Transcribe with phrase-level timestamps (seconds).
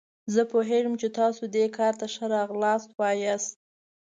[0.33, 3.53] زه پوهیږم چې تاسو دې کار ته ښه راغلاست وایاست.